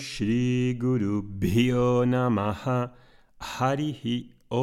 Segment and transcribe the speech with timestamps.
[0.00, 2.64] श्रीगुरुभ्यो नमः।
[3.50, 4.02] हरिः
[4.56, 4.60] ॐ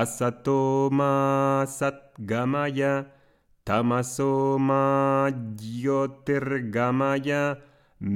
[0.00, 0.60] असतो
[0.98, 1.10] मा
[1.72, 2.82] सद्गमय
[3.66, 4.30] तमसो
[4.68, 4.78] मा
[5.62, 7.30] ज्योतिर्गमय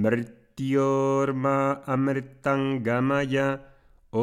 [0.05, 1.57] मृत्योर्मा
[1.95, 3.37] अमृतङ्गमय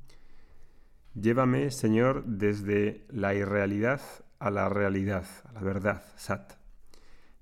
[1.14, 4.02] Llévame, Señor, desde la irrealidad
[4.40, 6.54] a la realidad, a la verdad, Sat.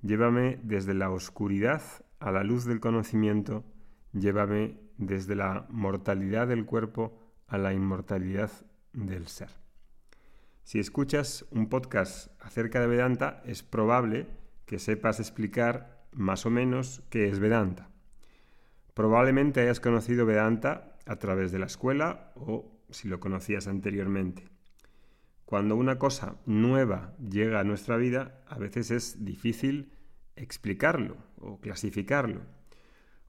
[0.01, 1.81] Llévame desde la oscuridad
[2.19, 3.63] a la luz del conocimiento.
[4.13, 8.51] Llévame desde la mortalidad del cuerpo a la inmortalidad
[8.93, 9.49] del ser.
[10.63, 14.27] Si escuchas un podcast acerca de Vedanta, es probable
[14.65, 17.89] que sepas explicar más o menos qué es Vedanta.
[18.97, 24.49] Probablemente hayas conocido Vedanta a través de la escuela o si lo conocías anteriormente.
[25.45, 29.93] Cuando una cosa nueva llega a nuestra vida, a veces es difícil
[30.35, 32.41] explicarlo o clasificarlo.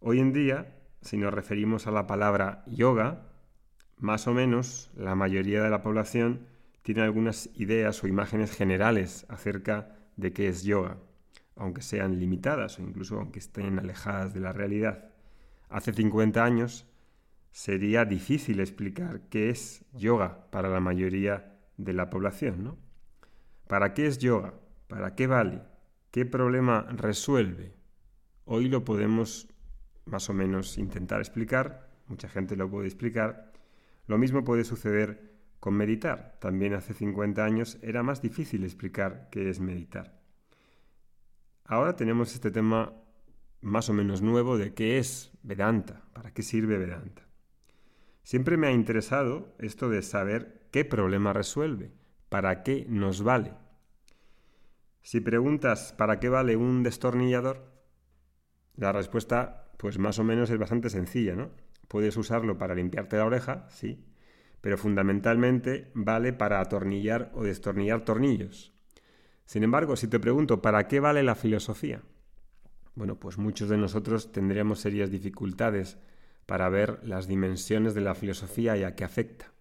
[0.00, 3.28] Hoy en día, si nos referimos a la palabra yoga,
[3.98, 6.46] más o menos la mayoría de la población
[6.80, 10.96] tiene algunas ideas o imágenes generales acerca de qué es yoga,
[11.56, 15.07] aunque sean limitadas o incluso aunque estén alejadas de la realidad.
[15.68, 16.86] Hace 50 años
[17.50, 22.76] sería difícil explicar qué es yoga para la mayoría de la población, ¿no?
[23.66, 24.54] ¿Para qué es yoga?
[24.86, 25.62] ¿Para qué vale?
[26.10, 27.74] ¿Qué problema resuelve?
[28.44, 29.48] Hoy lo podemos
[30.06, 33.52] más o menos intentar explicar, mucha gente lo puede explicar.
[34.06, 36.38] Lo mismo puede suceder con meditar.
[36.40, 40.18] También hace 50 años era más difícil explicar qué es meditar.
[41.64, 42.94] Ahora tenemos este tema
[43.60, 47.26] más o menos nuevo de qué es Vedanta, para qué sirve Vedanta.
[48.22, 51.92] Siempre me ha interesado esto de saber qué problema resuelve,
[52.28, 53.54] para qué nos vale.
[55.00, 57.72] Si preguntas para qué vale un destornillador,
[58.76, 61.50] la respuesta pues más o menos es bastante sencilla, ¿no?
[61.88, 64.04] Puedes usarlo para limpiarte la oreja, sí,
[64.60, 68.74] pero fundamentalmente vale para atornillar o destornillar tornillos.
[69.46, 72.02] Sin embargo, si te pregunto ¿para qué vale la filosofía?
[72.98, 75.98] Bueno, pues muchos de nosotros tendríamos serias dificultades
[76.46, 79.52] para ver las dimensiones de la filosofía y a qué afecta.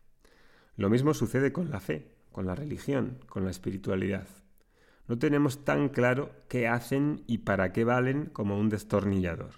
[0.76, 4.28] Lo mismo sucede con la fe, con la religión, con la espiritualidad.
[5.08, 9.52] No tenemos tan claro qué hacen y para qué valen como un destornillador.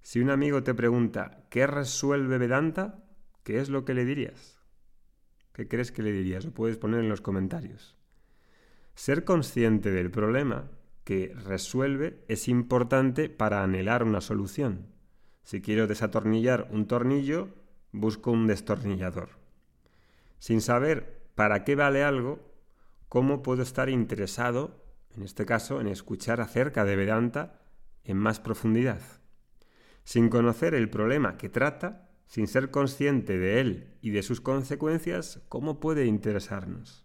[0.00, 3.04] Si un amigo te pregunta ¿qué resuelve Vedanta?
[3.44, 4.58] ¿Qué es lo que le dirías?
[5.52, 6.44] ¿Qué crees que le dirías?
[6.44, 7.94] Lo puedes poner en los comentarios.
[8.96, 10.68] Ser consciente del problema
[11.04, 14.86] que resuelve es importante para anhelar una solución.
[15.42, 17.48] Si quiero desatornillar un tornillo,
[17.90, 19.30] busco un destornillador.
[20.38, 22.40] Sin saber para qué vale algo,
[23.08, 27.60] ¿cómo puedo estar interesado, en este caso, en escuchar acerca de Vedanta
[28.04, 29.00] en más profundidad?
[30.04, 35.42] Sin conocer el problema que trata, sin ser consciente de él y de sus consecuencias,
[35.48, 37.04] ¿cómo puede interesarnos?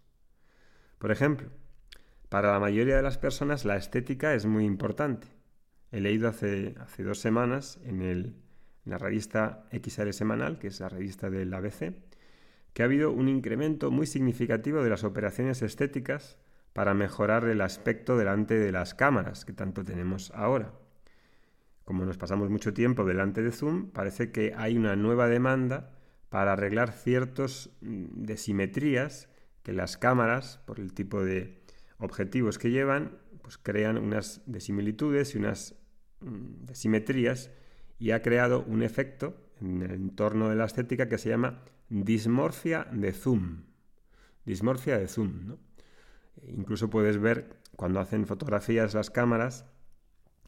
[0.98, 1.50] Por ejemplo,
[2.28, 5.28] para la mayoría de las personas la estética es muy importante.
[5.90, 8.36] He leído hace, hace dos semanas en, el,
[8.84, 11.94] la revista XR Semanal, que es la revista del ABC,
[12.74, 16.36] que ha habido un incremento muy significativo de las operaciones estéticas
[16.74, 20.74] para mejorar el aspecto delante de las cámaras que tanto tenemos ahora.
[21.84, 25.90] Como nos pasamos mucho tiempo delante de Zoom, parece que hay una nueva demanda
[26.28, 29.30] para arreglar ciertos mm, desimetrías
[29.62, 31.62] que las cámaras, por el tipo de
[31.98, 35.74] objetivos que llevan, pues crean unas desimilitudes y unas
[36.20, 37.50] mm, desimetrías
[37.98, 42.86] y ha creado un efecto en el entorno de la estética que se llama dismorfia
[42.92, 43.64] de zoom.
[44.44, 45.56] Dismorfia de zoom.
[46.46, 49.66] Incluso puedes ver cuando hacen fotografías las cámaras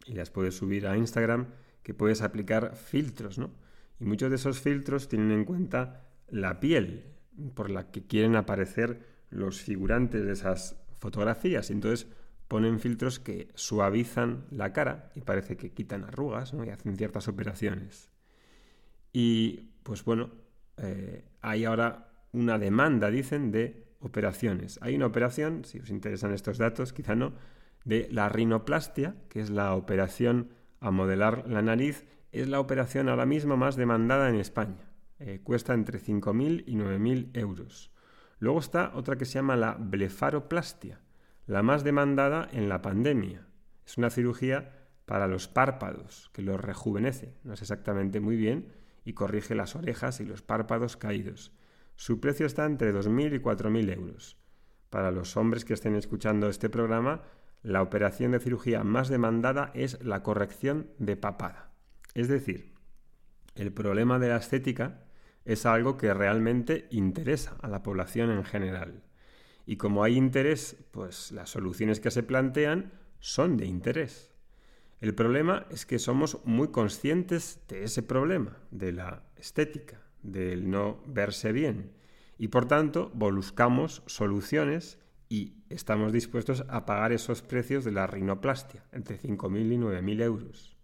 [0.07, 1.49] y las puedes subir a Instagram
[1.83, 3.51] que puedes aplicar filtros, ¿no?
[3.99, 7.05] Y muchos de esos filtros tienen en cuenta la piel
[7.55, 11.71] por la que quieren aparecer los figurantes de esas fotografías.
[11.71, 12.07] Entonces
[12.47, 18.11] ponen filtros que suavizan la cara y parece que quitan arrugas y hacen ciertas operaciones.
[19.13, 20.31] Y pues bueno,
[20.77, 24.79] eh, hay ahora una demanda, dicen, de operaciones.
[24.83, 27.33] Hay una operación, si os interesan estos datos, quizá no,
[27.85, 30.51] de la rinoplastia, que es la operación
[30.81, 34.91] a modelar la nariz, es la operación ahora mismo más demandada en España.
[35.19, 37.91] Eh, cuesta entre 5.000 y 9.000 euros.
[38.41, 41.01] Luego está otra que se llama la blefaroplastia,
[41.47, 43.47] la más demandada en la pandemia.
[43.87, 47.35] Es una cirugía para los párpados, que los rejuvenece.
[47.45, 48.73] No es exactamente muy bien
[49.05, 51.53] y corrige las orejas y los párpados caídos.
[51.97, 54.39] Su precio está entre 2.000 y 4.000 euros.
[54.89, 57.23] Para los hombres que estén escuchando este programa,
[57.63, 61.73] la operación de cirugía más demandada es la corrección de papada.
[62.15, 62.73] Es decir,
[63.55, 65.05] el problema de la estética
[65.53, 69.03] es algo que realmente interesa a la población en general.
[69.67, 74.33] Y como hay interés, pues las soluciones que se plantean son de interés.
[75.01, 81.03] El problema es que somos muy conscientes de ese problema, de la estética, del no
[81.09, 81.95] verse bien.
[82.39, 88.85] Y por tanto, buscamos soluciones y estamos dispuestos a pagar esos precios de la rinoplastia,
[88.93, 90.77] entre 5.000 y 9.000 euros,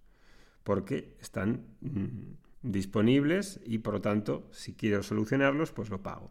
[0.65, 6.31] porque están mm, disponibles y por lo tanto, si quiero solucionarlos, pues lo pago.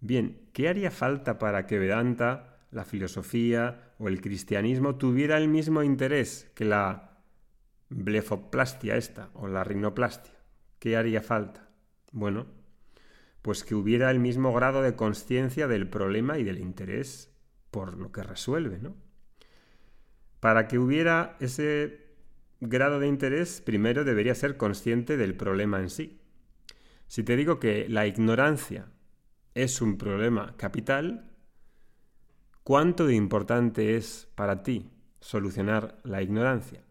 [0.00, 5.82] Bien, ¿qué haría falta para que Vedanta, la filosofía o el cristianismo tuviera el mismo
[5.82, 7.20] interés que la
[7.88, 10.34] blefoplastia esta o la rinoplastia?
[10.78, 11.68] ¿Qué haría falta?
[12.12, 12.46] Bueno,
[13.42, 17.30] pues que hubiera el mismo grado de conciencia del problema y del interés
[17.70, 18.96] por lo que resuelve, ¿no?
[20.40, 22.03] Para que hubiera ese
[22.60, 26.20] grado de interés, primero debería ser consciente del problema en sí.
[27.06, 28.90] Si te digo que la ignorancia
[29.54, 31.30] es un problema capital,
[32.62, 34.90] ¿cuánto de importante es para ti
[35.20, 36.84] solucionar la ignorancia?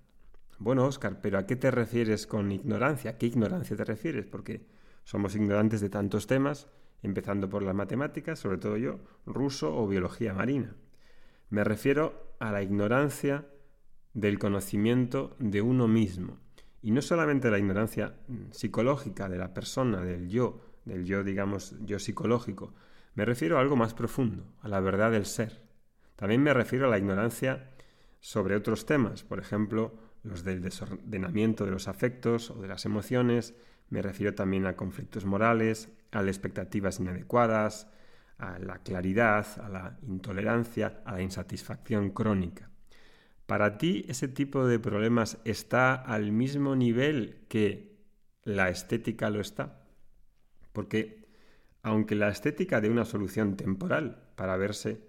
[0.60, 3.12] Bueno, Oscar, pero ¿a qué te refieres con ignorancia?
[3.12, 4.26] ¿A qué ignorancia te refieres?
[4.26, 4.66] Porque
[5.04, 6.70] somos ignorantes de tantos temas,
[7.02, 10.76] empezando por las matemáticas, sobre todo yo, ruso o biología marina.
[11.50, 13.46] Me refiero a la ignorancia
[14.14, 16.38] del conocimiento de uno mismo.
[16.82, 21.76] Y no solamente la ignorancia mm, psicológica de la persona, del yo, del yo, digamos,
[21.86, 22.74] yo psicológico.
[23.16, 25.62] Me refiero a algo más profundo, a la verdad del ser.
[26.16, 27.72] También me refiero a la ignorancia
[28.20, 29.94] sobre otros temas, por ejemplo,
[30.24, 33.56] los del desordenamiento de los afectos o de las emociones.
[33.90, 37.90] Me refiero también a conflictos morales, a las expectativas inadecuadas,
[38.38, 42.73] a la claridad, a la intolerancia, a la insatisfacción crónica.
[43.46, 47.98] ¿Para ti ese tipo de problemas está al mismo nivel que
[48.44, 49.86] la estética lo está?
[50.72, 51.28] Porque
[51.82, 55.02] aunque la estética dé una solución temporal para verse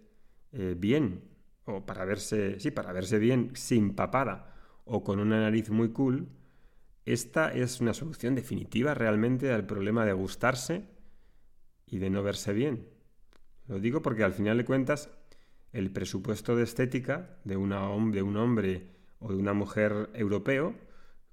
[0.52, 1.22] eh, bien,
[1.64, 4.54] o para verse, sí, para verse bien sin papada
[4.84, 6.28] o con una nariz muy cool,
[7.06, 10.84] esta es una solución definitiva realmente al problema de gustarse
[11.86, 12.88] y de no verse bien.
[13.66, 15.10] Lo digo porque al final de cuentas
[15.74, 18.86] el presupuesto de estética de, una, de un hombre
[19.18, 20.74] o de una mujer europeo,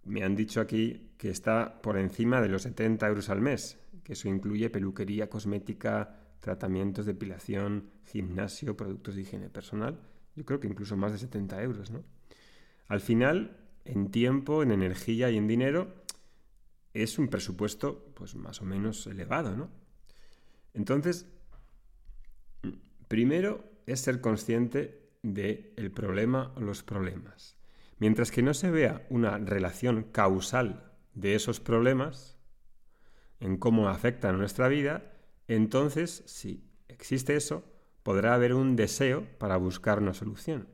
[0.03, 4.13] me han dicho aquí que está por encima de los 70 euros al mes, que
[4.13, 9.99] eso incluye peluquería, cosmética, tratamientos, depilación, gimnasio, productos de higiene personal.
[10.35, 12.03] Yo creo que incluso más de 70 euros, ¿no?
[12.87, 16.03] Al final, en tiempo, en energía y en dinero,
[16.95, 19.69] es un presupuesto pues más o menos elevado, ¿no?
[20.73, 21.27] Entonces,
[23.07, 27.57] primero es ser consciente del el problema o los problemas.
[27.99, 32.37] Mientras que no se vea una relación causal de esos problemas
[33.39, 35.13] en cómo afectan nuestra vida,
[35.47, 37.63] entonces, si existe eso,
[38.03, 40.67] podrá haber un deseo para buscar una solución.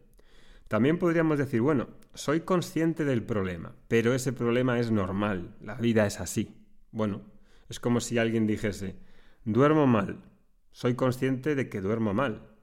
[0.67, 6.05] También podríamos decir, bueno, soy consciente del problema, pero ese problema es normal, la vida
[6.05, 6.55] es así.
[6.91, 7.21] Bueno,
[7.69, 8.97] es como si alguien dijese,
[9.45, 10.23] duermo mal,
[10.71, 12.56] soy consciente de que duermo mal,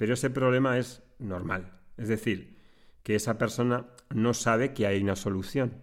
[0.00, 1.78] pero ese problema es normal.
[1.98, 2.56] Es decir,
[3.02, 5.82] que esa persona no sabe que hay una solución.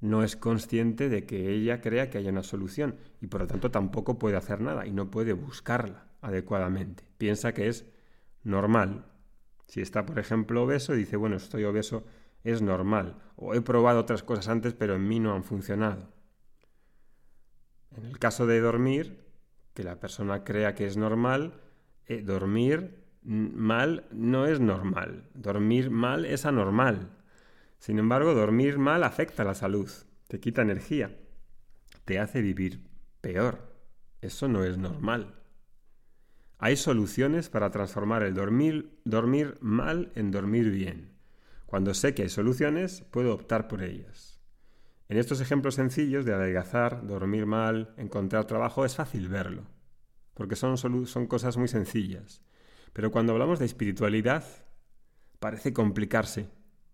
[0.00, 3.72] No es consciente de que ella crea que hay una solución y por lo tanto
[3.72, 7.02] tampoco puede hacer nada y no puede buscarla adecuadamente.
[7.18, 7.86] Piensa que es
[8.44, 9.06] normal.
[9.66, 12.04] Si está, por ejemplo, obeso, dice, bueno, estoy obeso,
[12.44, 13.16] es normal.
[13.34, 16.12] O he probado otras cosas antes, pero en mí no han funcionado.
[17.96, 19.26] En el caso de dormir,
[19.74, 21.60] que la persona crea que es normal,
[22.06, 25.24] eh, dormir mal no es normal.
[25.34, 27.10] Dormir mal es anormal.
[27.78, 29.90] Sin embargo, dormir mal afecta la salud,
[30.28, 31.16] te quita energía,
[32.04, 32.86] te hace vivir
[33.20, 33.74] peor.
[34.22, 35.34] Eso no es normal.
[36.58, 41.12] Hay soluciones para transformar el dormir, dormir mal en dormir bien.
[41.66, 44.40] Cuando sé que hay soluciones, puedo optar por ellas.
[45.08, 49.64] En estos ejemplos sencillos de adelgazar, dormir mal, encontrar trabajo, es fácil verlo,
[50.32, 50.76] porque son
[51.26, 52.42] cosas muy sencillas.
[52.92, 54.44] Pero cuando hablamos de espiritualidad,
[55.38, 56.48] parece complicarse,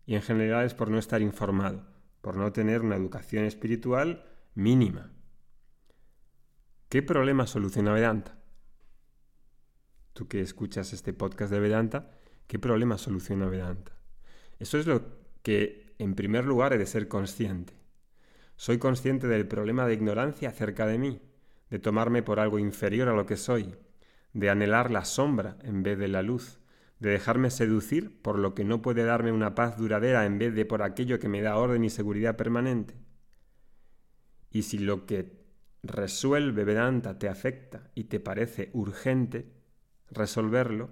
[0.06, 1.86] y en general es por no estar informado,
[2.20, 5.12] por no tener una educación espiritual mínima.
[6.88, 8.38] ¿Qué problema soluciona Vedanta?
[10.12, 12.10] Tú que escuchas este podcast de Vedanta,
[12.46, 13.92] ¿qué problema soluciona Vedanta?
[14.58, 15.02] Eso es lo
[15.42, 17.74] que en primer lugar he de ser consciente.
[18.56, 21.22] Soy consciente del problema de ignorancia acerca de mí,
[21.70, 23.74] de tomarme por algo inferior a lo que soy,
[24.32, 26.60] de anhelar la sombra en vez de la luz,
[26.98, 30.64] de dejarme seducir por lo que no puede darme una paz duradera en vez de
[30.64, 32.94] por aquello que me da orden y seguridad permanente.
[34.50, 35.42] Y si lo que
[35.82, 39.52] resuelve Vedanta te afecta y te parece urgente
[40.10, 40.90] resolverlo,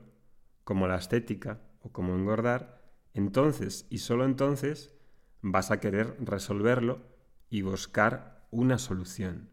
[0.64, 2.82] como la estética o como engordar,
[3.14, 4.94] entonces y solo entonces
[5.42, 7.02] vas a querer resolverlo
[7.48, 9.50] y buscar una solución.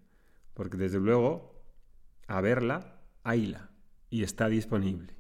[0.53, 1.63] Porque desde luego,
[2.27, 3.66] a verla, hayla
[4.09, 5.15] y está disponible.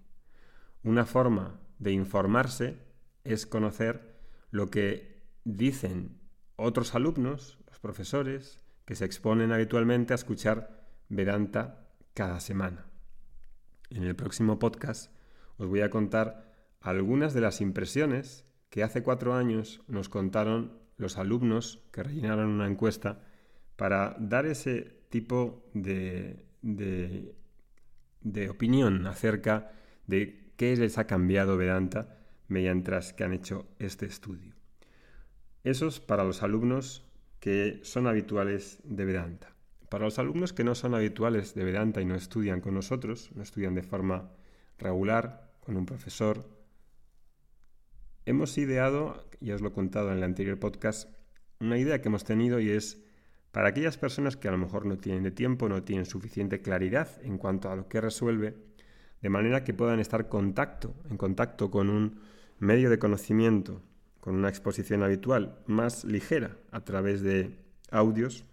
[0.83, 2.77] Una forma de informarse
[3.23, 4.15] es conocer
[4.51, 6.19] lo que dicen
[6.55, 12.85] otros alumnos, los profesores, que se exponen habitualmente a escuchar Vedanta cada semana.
[13.89, 15.11] En el próximo podcast
[15.57, 21.17] os voy a contar algunas de las impresiones que hace cuatro años nos contaron los
[21.17, 23.21] alumnos que rellenaron una encuesta
[23.75, 27.35] para dar ese tipo de, de,
[28.21, 29.71] de opinión acerca
[30.05, 34.55] de qué les ha cambiado Vedanta mediante que han hecho este estudio.
[35.63, 37.05] Esos para los alumnos
[37.39, 39.53] que son habituales de Vedanta.
[39.89, 43.43] Para los alumnos que no son habituales de Vedanta y no estudian con nosotros, no
[43.43, 44.31] estudian de forma
[44.77, 46.49] regular, con un profesor,
[48.25, 51.09] hemos ideado, ya os lo he contado en el anterior podcast,
[51.59, 53.03] una idea que hemos tenido y es
[53.57, 57.09] para aquellas personas que a lo mejor no tienen de tiempo, no tienen suficiente claridad
[57.23, 58.55] en cuanto a lo que resuelve,
[59.19, 62.19] de manera que puedan estar contacto, en contacto con un
[62.59, 63.81] medio de conocimiento
[64.19, 67.57] con una exposición habitual más ligera a través de
[67.89, 68.43] audios,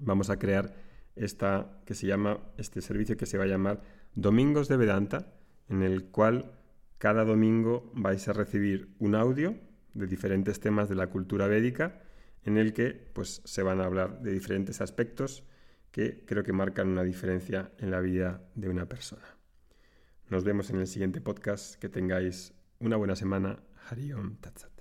[0.00, 0.74] vamos a crear
[1.14, 3.82] esta que se llama este servicio que se va a llamar
[4.16, 5.32] Domingos de Vedanta,
[5.68, 6.50] en el cual
[6.98, 9.54] cada domingo vais a recibir un audio
[9.94, 12.02] de diferentes temas de la cultura védica
[12.48, 15.44] en el que pues se van a hablar de diferentes aspectos
[15.92, 19.36] que creo que marcan una diferencia en la vida de una persona.
[20.30, 21.74] Nos vemos en el siguiente podcast.
[21.76, 23.62] Que tengáis una buena semana.
[23.88, 24.77] Hariom Tatsat.